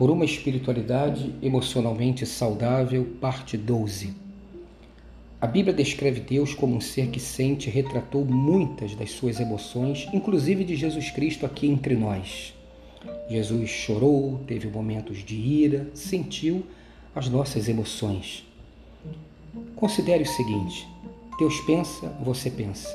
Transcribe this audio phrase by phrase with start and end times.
[0.00, 4.14] por uma espiritualidade emocionalmente saudável, parte 12.
[5.38, 10.08] A Bíblia descreve Deus como um ser que sente e retratou muitas das suas emoções,
[10.10, 12.54] inclusive de Jesus Cristo aqui entre nós.
[13.28, 16.64] Jesus chorou, teve momentos de ira, sentiu
[17.14, 18.42] as nossas emoções.
[19.76, 20.88] Considere o seguinte:
[21.38, 22.88] Deus pensa, você pensa.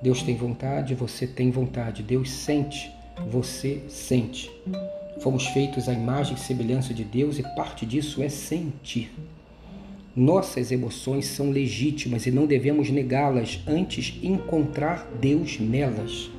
[0.00, 2.04] Deus tem vontade, você tem vontade.
[2.04, 2.88] Deus sente,
[3.28, 4.48] você sente.
[5.20, 9.12] Fomos feitos à imagem e semelhança de Deus e parte disso é sentir.
[10.14, 16.30] Nossas emoções são legítimas e não devemos negá-las, antes encontrar Deus nelas.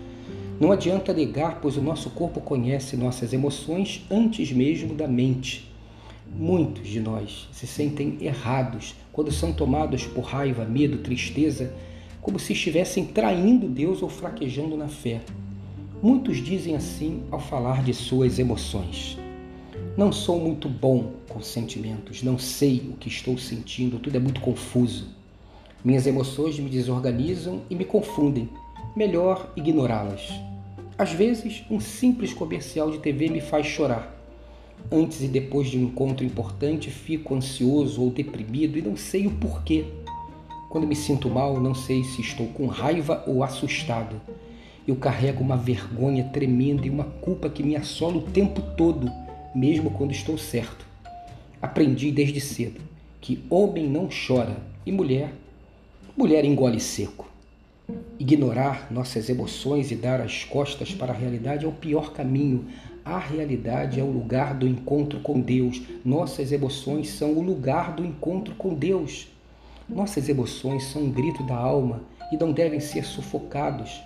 [0.59, 5.71] Não adianta negar, pois o nosso corpo conhece nossas emoções antes mesmo da mente.
[6.35, 11.74] Muitos de nós se sentem errados quando são tomados por raiva, medo, tristeza,
[12.21, 15.21] como se estivessem traindo Deus ou fraquejando na fé.
[16.03, 19.17] Muitos dizem assim ao falar de suas emoções.
[19.96, 24.41] Não sou muito bom com sentimentos, não sei o que estou sentindo, tudo é muito
[24.41, 25.07] confuso.
[25.82, 28.49] Minhas emoções me desorganizam e me confundem.
[28.98, 30.29] Melhor ignorá-las.
[30.98, 34.13] Às vezes, um simples comercial de TV me faz chorar.
[34.91, 39.32] Antes e depois de um encontro importante, fico ansioso ou deprimido e não sei o
[39.32, 39.85] porquê.
[40.70, 44.20] Quando me sinto mal, não sei se estou com raiva ou assustado
[44.87, 49.09] eu carrego uma vergonha tremenda e uma culpa que me assola o tempo todo,
[49.55, 50.85] mesmo quando estou certo.
[51.62, 52.81] Aprendi desde cedo
[53.21, 55.34] que homem não chora e mulher,
[56.17, 57.31] mulher engole seco.
[58.20, 62.65] Ignorar nossas emoções e dar as costas para a realidade é o pior caminho.
[63.05, 65.81] A realidade é o lugar do encontro com Deus.
[66.03, 69.28] Nossas emoções são o lugar do encontro com Deus.
[69.88, 74.01] Nossas emoções são um grito da alma e não devem ser sufocados.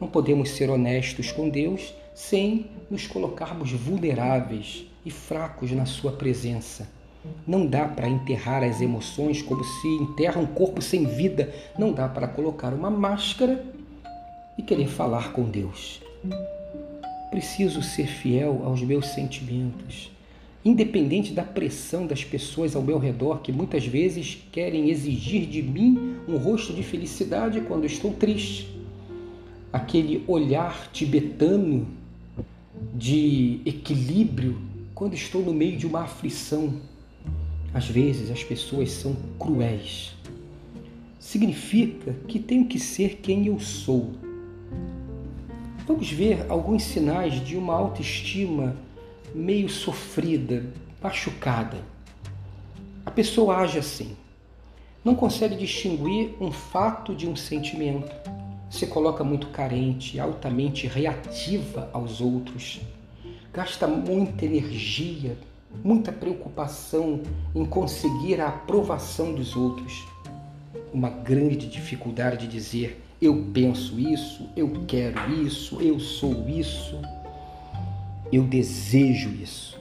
[0.00, 6.88] Não podemos ser honestos com Deus sem nos colocarmos vulneráveis e fracos na Sua presença.
[7.46, 11.52] Não dá para enterrar as emoções como se enterra um corpo sem vida.
[11.76, 13.64] Não dá para colocar uma máscara
[14.56, 16.00] e querer falar com Deus.
[17.30, 20.10] Preciso ser fiel aos meus sentimentos,
[20.64, 26.16] independente da pressão das pessoas ao meu redor que muitas vezes querem exigir de mim
[26.26, 28.77] um rosto de felicidade quando estou triste
[29.78, 31.86] aquele olhar tibetano
[32.94, 34.60] de equilíbrio
[34.94, 36.80] quando estou no meio de uma aflição.
[37.72, 40.14] Às vezes as pessoas são cruéis.
[41.18, 44.12] Significa que tenho que ser quem eu sou.
[45.86, 48.76] Vamos ver alguns sinais de uma autoestima
[49.34, 50.66] meio sofrida,
[51.00, 51.78] machucada.
[53.06, 54.16] A pessoa age assim.
[55.04, 58.37] Não consegue distinguir um fato de um sentimento
[58.70, 62.80] se coloca muito carente, altamente reativa aos outros,
[63.52, 65.36] gasta muita energia,
[65.82, 67.22] muita preocupação
[67.54, 70.06] em conseguir a aprovação dos outros.
[70.92, 77.00] Uma grande dificuldade de dizer eu penso isso, eu quero isso, eu sou isso,
[78.32, 79.76] eu desejo isso.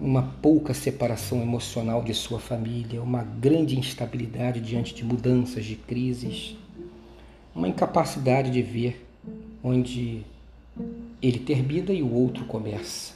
[0.00, 6.56] Uma pouca separação emocional de sua família, uma grande instabilidade diante de mudanças, de crises
[7.58, 9.04] uma incapacidade de ver
[9.64, 10.24] onde
[11.20, 13.14] ele termina e o outro começa.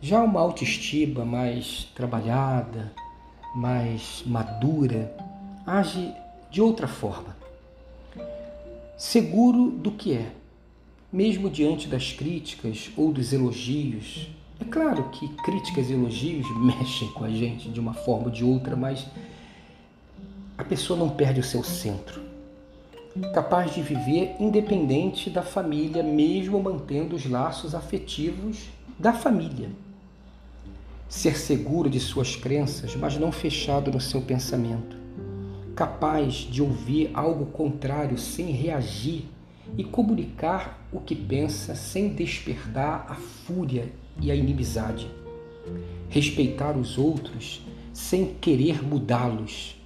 [0.00, 2.92] Já uma autoestima mais trabalhada,
[3.54, 5.16] mais madura,
[5.64, 6.12] age
[6.50, 7.36] de outra forma.
[8.96, 10.32] Seguro do que é,
[11.12, 14.28] mesmo diante das críticas ou dos elogios.
[14.58, 18.42] É claro que críticas e elogios mexem com a gente de uma forma ou de
[18.42, 19.06] outra, mas
[20.56, 22.27] a pessoa não perde o seu centro
[23.32, 28.68] capaz de viver independente da família, mesmo mantendo os laços afetivos
[28.98, 29.70] da família.
[31.08, 34.96] Ser seguro de suas crenças, mas não fechado no seu pensamento.
[35.74, 39.26] Capaz de ouvir algo contrário sem reagir
[39.76, 45.10] e comunicar o que pensa sem despertar a fúria e a inimizade.
[46.08, 49.77] Respeitar os outros sem querer mudá-los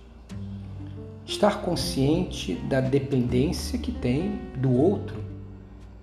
[1.33, 5.17] estar consciente da dependência que tem do outro,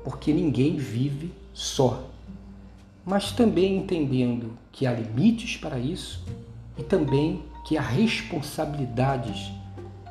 [0.04, 2.10] porque ninguém vive só,
[3.06, 6.26] mas também entendendo que há limites para isso
[6.78, 9.52] e também que há responsabilidades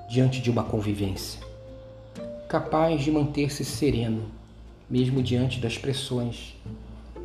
[0.09, 1.41] diante de uma convivência.
[2.49, 4.23] Capaz de manter-se sereno,
[4.89, 6.55] mesmo diante das pressões,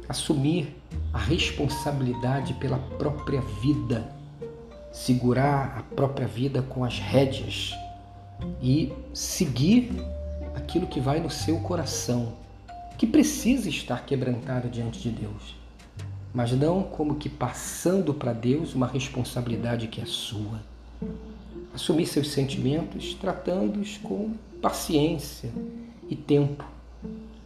[0.10, 0.76] assumir
[1.14, 4.12] a responsabilidade pela própria vida,
[4.92, 7.74] segurar a própria vida com as rédeas
[8.62, 9.92] e seguir
[10.56, 12.34] aquilo que vai no seu coração,
[12.98, 15.56] que precisa estar quebrantado diante de Deus.
[16.34, 20.60] mas não como que passando para Deus uma responsabilidade que é sua.
[21.74, 25.52] Assumir seus sentimentos, tratando-os com paciência
[26.10, 26.66] e tempo,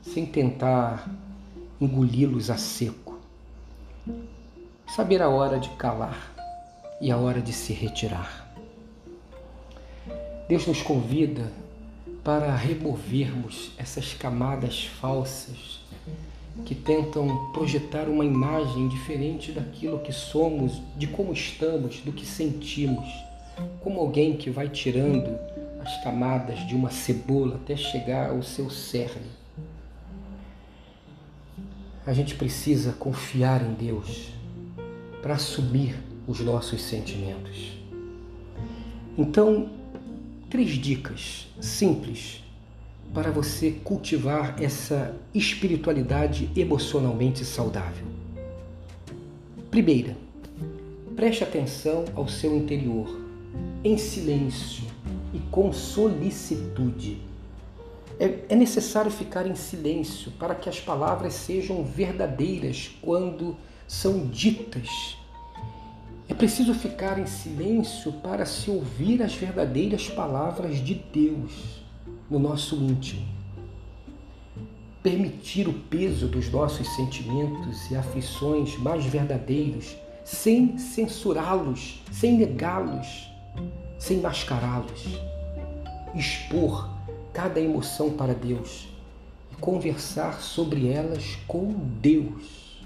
[0.01, 1.09] sem tentar
[1.81, 3.19] engoli-los a seco.
[4.95, 6.33] Saber a hora de calar
[7.01, 8.46] e a hora de se retirar.
[10.47, 11.51] Deus nos convida
[12.23, 15.81] para removermos essas camadas falsas
[16.65, 23.05] que tentam projetar uma imagem diferente daquilo que somos, de como estamos, do que sentimos,
[23.81, 25.37] como alguém que vai tirando
[25.81, 29.29] as camadas de uma cebola até chegar ao seu cerne.
[32.05, 34.29] A gente precisa confiar em Deus
[35.21, 35.95] para assumir
[36.25, 37.77] os nossos sentimentos.
[39.17, 39.76] Então,
[40.49, 42.43] três dicas simples
[43.13, 48.05] para você cultivar essa espiritualidade emocionalmente saudável.
[49.71, 50.17] Primeira,
[51.15, 53.19] preste atenção ao seu interior,
[53.83, 54.83] em silêncio
[55.33, 57.21] e com solicitude.
[58.19, 63.55] É, é necessário ficar em silêncio para que as palavras sejam verdadeiras quando
[63.87, 65.17] são ditas.
[66.37, 71.81] Preciso ficar em silêncio para se ouvir as verdadeiras palavras de Deus
[72.29, 73.25] no nosso íntimo.
[75.01, 83.31] Permitir o peso dos nossos sentimentos e aflições mais verdadeiros, sem censurá-los, sem negá-los,
[83.97, 85.19] sem mascará-los.
[86.13, 86.87] Expor
[87.33, 88.87] cada emoção para Deus
[89.51, 92.77] e conversar sobre elas com Deus.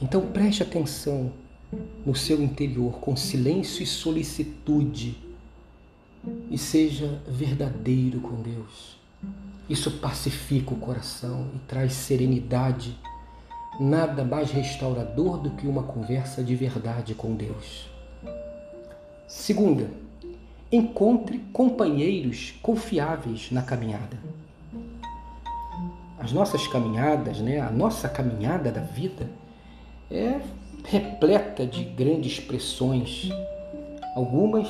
[0.00, 1.41] Então preste atenção
[2.04, 5.16] no seu interior com silêncio e solicitude
[6.50, 8.96] e seja verdadeiro com Deus.
[9.68, 12.96] Isso pacifica o coração e traz serenidade.
[13.80, 17.88] Nada mais restaurador do que uma conversa de verdade com Deus.
[19.26, 19.90] Segunda,
[20.70, 24.18] encontre companheiros confiáveis na caminhada.
[26.18, 29.28] As nossas caminhadas, né, a nossa caminhada da vida
[30.10, 30.40] é
[30.84, 33.30] repleta de grandes pressões.
[34.14, 34.68] Algumas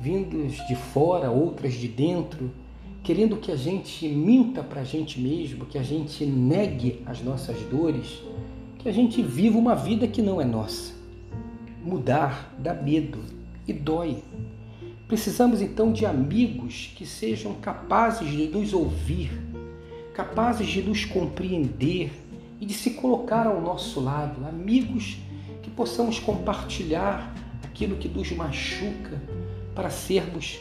[0.00, 2.50] vindas de fora, outras de dentro,
[3.02, 7.60] querendo que a gente minta para a gente mesmo, que a gente negue as nossas
[7.62, 8.22] dores,
[8.78, 10.94] que a gente viva uma vida que não é nossa.
[11.84, 13.18] Mudar dá medo
[13.66, 14.22] e dói.
[15.08, 19.30] Precisamos então de amigos que sejam capazes de nos ouvir,
[20.14, 22.12] capazes de nos compreender
[22.60, 25.18] e de se colocar ao nosso lado, amigos
[25.62, 27.34] que possamos compartilhar
[27.64, 29.20] aquilo que nos machuca,
[29.74, 30.58] para sermos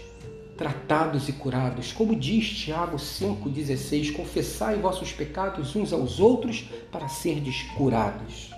[0.57, 1.93] tratados e curados.
[1.93, 8.51] Como diz Tiago 5,16: Confessai vossos pecados uns aos outros para serdes curados.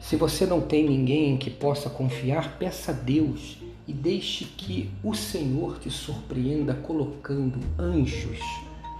[0.00, 4.90] Se você não tem ninguém em que possa confiar, peça a Deus e deixe que
[5.04, 8.40] o Senhor te surpreenda colocando anjos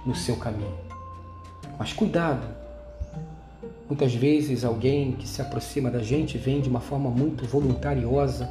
[0.05, 0.77] no seu caminho.
[1.77, 2.60] Mas cuidado!
[3.91, 8.49] Muitas vezes alguém que se aproxima da gente vem de uma forma muito voluntariosa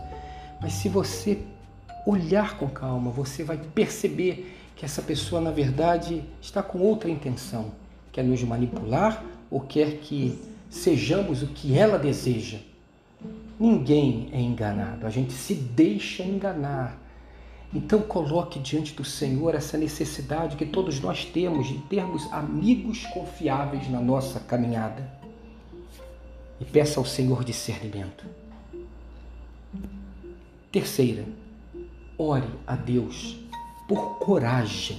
[0.61, 1.39] mas se você
[2.07, 7.73] olhar com calma, você vai perceber que essa pessoa, na verdade, está com outra intenção.
[8.13, 10.39] Quer nos manipular ou quer que
[10.69, 12.59] sejamos o que ela deseja.
[13.59, 16.99] Ninguém é enganado, a gente se deixa enganar.
[17.73, 23.89] Então coloque diante do Senhor essa necessidade que todos nós temos de termos amigos confiáveis
[23.89, 25.20] na nossa caminhada.
[26.61, 28.25] E peça ao Senhor discernimento.
[30.71, 31.25] Terceira,
[32.19, 33.39] ore a Deus
[33.89, 34.99] por coragem.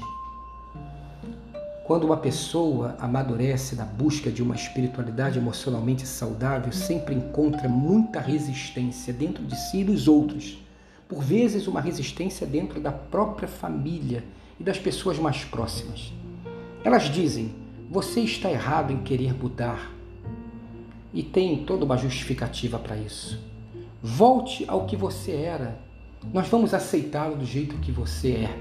[1.85, 9.13] Quando uma pessoa amadurece na busca de uma espiritualidade emocionalmente saudável, sempre encontra muita resistência
[9.13, 10.57] dentro de si e dos outros.
[11.07, 14.23] Por vezes, uma resistência dentro da própria família
[14.59, 16.13] e das pessoas mais próximas.
[16.83, 17.53] Elas dizem:
[17.89, 19.91] você está errado em querer mudar.
[21.13, 23.39] E tem toda uma justificativa para isso.
[24.01, 25.79] Volte ao que você era.
[26.33, 28.59] Nós vamos aceitá-lo do jeito que você é.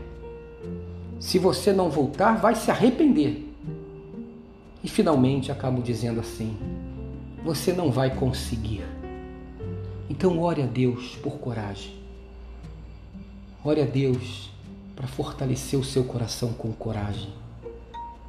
[1.20, 3.46] Se você não voltar, vai se arrepender.
[4.82, 6.56] E finalmente acabo dizendo assim:
[7.44, 8.84] você não vai conseguir.
[10.08, 11.94] Então ore a Deus por coragem.
[13.62, 14.50] Ore a Deus
[14.96, 17.32] para fortalecer o seu coração com coragem.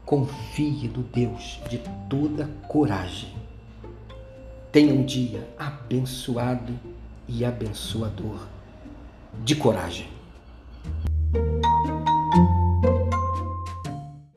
[0.06, 3.34] Confie no Deus de toda coragem.
[4.72, 6.80] Tenha um dia abençoado
[7.28, 8.48] e abençoador
[9.44, 10.08] de coragem.